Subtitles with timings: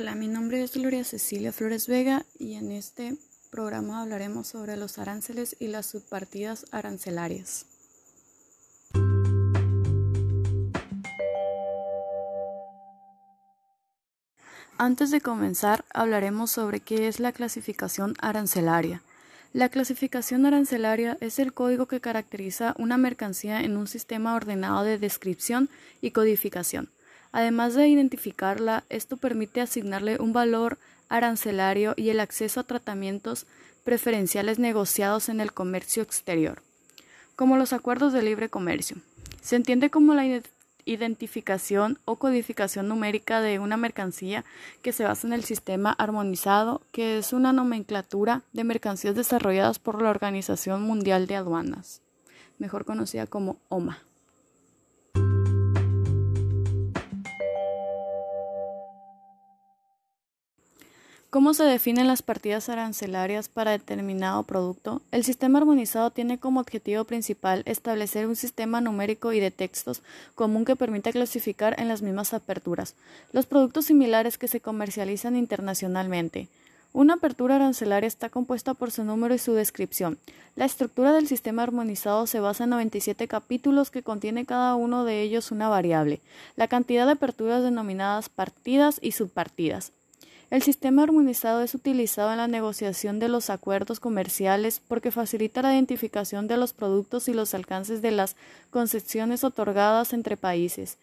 [0.00, 3.18] Hola, mi nombre es Gloria Cecilia Flores Vega y en este
[3.50, 7.66] programa hablaremos sobre los aranceles y las subpartidas arancelarias.
[14.78, 19.02] Antes de comenzar, hablaremos sobre qué es la clasificación arancelaria.
[19.52, 24.96] La clasificación arancelaria es el código que caracteriza una mercancía en un sistema ordenado de
[24.96, 25.68] descripción
[26.00, 26.88] y codificación.
[27.32, 33.46] Además de identificarla, esto permite asignarle un valor arancelario y el acceso a tratamientos
[33.84, 36.62] preferenciales negociados en el comercio exterior,
[37.36, 38.98] como los acuerdos de libre comercio.
[39.40, 40.42] Se entiende como la
[40.84, 44.44] identificación o codificación numérica de una mercancía
[44.82, 50.02] que se basa en el sistema armonizado, que es una nomenclatura de mercancías desarrolladas por
[50.02, 52.02] la Organización Mundial de Aduanas,
[52.58, 54.09] mejor conocida como OMA.
[61.30, 65.00] ¿Cómo se definen las partidas arancelarias para determinado producto?
[65.12, 70.02] El sistema armonizado tiene como objetivo principal establecer un sistema numérico y de textos
[70.34, 72.96] común que permita clasificar en las mismas aperturas
[73.32, 76.48] los productos similares que se comercializan internacionalmente.
[76.92, 80.18] Una apertura arancelaria está compuesta por su número y su descripción.
[80.56, 85.22] La estructura del sistema armonizado se basa en 97 capítulos que contiene cada uno de
[85.22, 86.20] ellos una variable,
[86.56, 89.92] la cantidad de aperturas denominadas partidas y subpartidas.
[90.50, 95.74] El sistema armonizado es utilizado en la negociación de los acuerdos comerciales porque facilita la
[95.74, 98.34] identificación de los productos y los alcances de las
[98.70, 100.98] concesiones otorgadas entre países.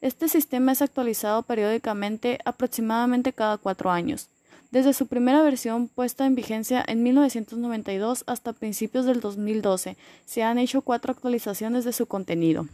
[0.00, 4.28] Este sistema es actualizado periódicamente aproximadamente cada cuatro años.
[4.70, 10.58] Desde su primera versión puesta en vigencia en 1992 hasta principios del 2012, se han
[10.58, 12.68] hecho cuatro actualizaciones de su contenido.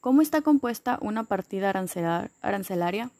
[0.00, 3.10] ¿Cómo está compuesta una partida arancelaria?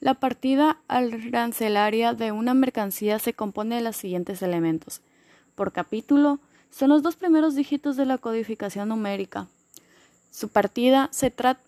[0.00, 5.00] La partida arancelaria de una mercancía se compone de los siguientes elementos.
[5.54, 6.38] Por capítulo,
[6.70, 9.48] son los dos primeros dígitos de la codificación numérica.
[10.30, 11.66] Su partida se trata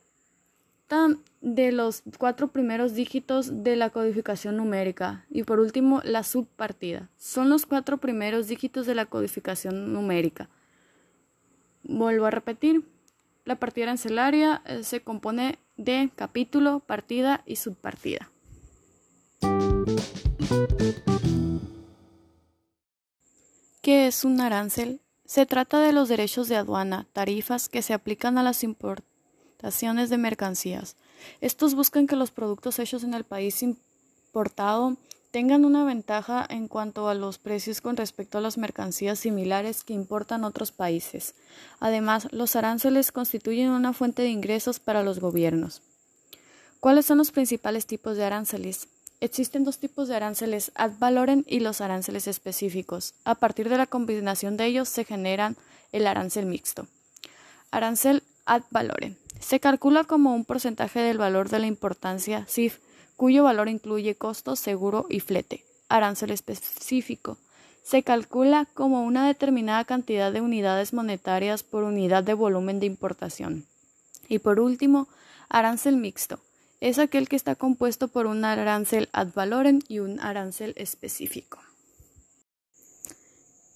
[1.41, 5.25] de los cuatro primeros dígitos de la codificación numérica.
[5.31, 7.09] Y por último, la subpartida.
[7.16, 10.49] Son los cuatro primeros dígitos de la codificación numérica.
[11.84, 12.84] Vuelvo a repetir.
[13.48, 18.31] La partida arancelaria eh, se compone de capítulo, partida y subpartida.
[23.81, 25.00] ¿Qué es un arancel?
[25.25, 30.19] Se trata de los derechos de aduana, tarifas que se aplican a las importaciones de
[30.19, 30.98] mercancías.
[31.41, 34.98] Estos buscan que los productos hechos en el país importado
[35.31, 39.93] tengan una ventaja en cuanto a los precios con respecto a las mercancías similares que
[39.93, 41.34] importan otros países.
[41.81, 45.83] Además, los aranceles constituyen una fuente de ingresos para los gobiernos.
[46.81, 48.89] ¿Cuáles son los principales tipos de aranceles?
[49.21, 53.15] Existen dos tipos de aranceles ad valorem y los aranceles específicos.
[53.25, 55.56] A partir de la combinación de ellos se generan
[55.91, 56.87] el arancel mixto.
[57.72, 59.16] Arancel ad valorem.
[59.41, 62.78] Se calcula como un porcentaje del valor de la importancia CIF
[63.19, 65.65] cuyo valor incluye costo, seguro y flete.
[65.89, 67.37] Arancel específico.
[67.83, 73.67] Se calcula como una determinada cantidad de unidades monetarias por unidad de volumen de importación.
[74.28, 75.09] Y por último,
[75.49, 76.39] arancel mixto.
[76.81, 81.59] Es aquel que está compuesto por un arancel ad valorem y un arancel específico.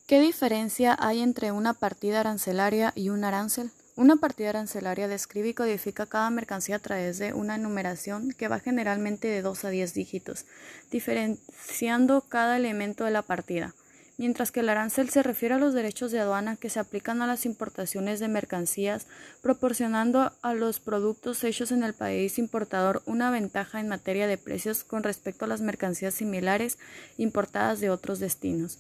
[0.06, 3.72] ¿Qué diferencia hay entre una partida arancelaria y un arancel?
[3.94, 8.58] Una partida arancelaria describe y codifica cada mercancía a través de una enumeración que va
[8.58, 10.47] generalmente de 2 a 10 dígitos,
[10.91, 13.75] diferenciando cada elemento de la partida,
[14.16, 17.26] mientras que el arancel se refiere a los derechos de aduana que se aplican a
[17.26, 19.06] las importaciones de mercancías,
[19.42, 24.84] proporcionando a los productos hechos en el país importador una ventaja en materia de precios
[24.84, 26.78] con respecto a las mercancías similares
[27.19, 28.78] importadas de otros destinos.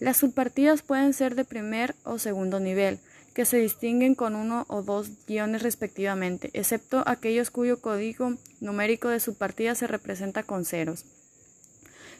[0.00, 3.00] Las subpartidas pueden ser de primer o segundo nivel,
[3.38, 9.20] que se distinguen con uno o dos guiones respectivamente, excepto aquellos cuyo código numérico de
[9.20, 11.04] su partida se representa con ceros.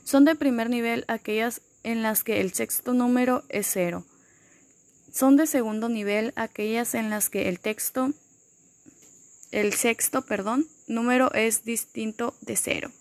[0.04, 4.04] Son de primer nivel aquellas en las que el sexto número es cero.
[5.12, 8.12] Son de segundo nivel aquellas en las que el texto
[9.50, 12.92] el sexto, perdón, número es distinto de cero.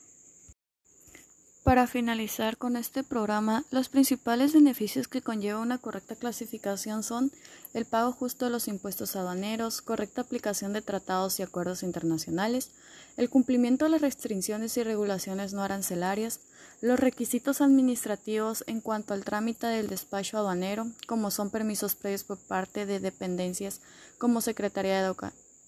[1.67, 7.29] Para finalizar con este programa, los principales beneficios que conlleva una correcta clasificación son
[7.73, 12.71] el pago justo de los impuestos aduaneros, correcta aplicación de tratados y acuerdos internacionales,
[13.17, 16.39] el cumplimiento de las restricciones y regulaciones no arancelarias,
[16.79, 22.37] los requisitos administrativos en cuanto al trámite del despacho aduanero, como son permisos previos por
[22.37, 23.81] parte de dependencias
[24.17, 25.13] como Secretaría de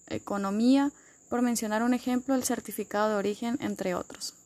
[0.07, 0.94] Economía,
[1.28, 4.38] por mencionar un ejemplo, el certificado de origen, entre otros.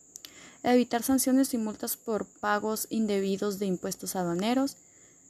[0.71, 4.77] Evitar sanciones y multas por pagos indebidos de impuestos aduaneros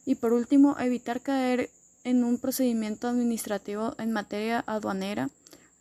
[0.05, 1.69] y por último evitar caer
[2.03, 5.29] en un procedimiento administrativo en materia aduanera,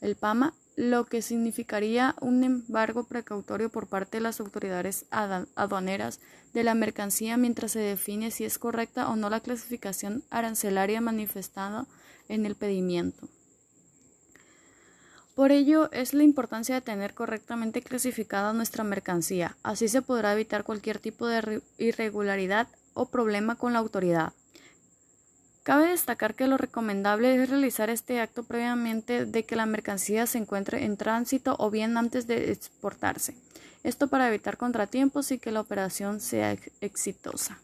[0.01, 6.21] el PAMA, lo que significaría un embargo precautorio por parte de las autoridades aduaneras
[6.55, 11.87] de la mercancía mientras se define si es correcta o no la clasificación arancelaria manifestada
[12.29, 13.29] en el pedimiento.
[15.35, 20.63] Por ello es la importancia de tener correctamente clasificada nuestra mercancía, así se podrá evitar
[20.63, 24.35] cualquier tipo de irregularidad o problema con la autoridad.
[25.63, 30.39] Cabe destacar que lo recomendable es realizar este acto previamente de que la mercancía se
[30.39, 33.37] encuentre en tránsito o bien antes de exportarse.
[33.85, 37.59] Esto para evitar contratiempos y que la operación sea exitosa.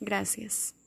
[0.00, 0.77] Gracias.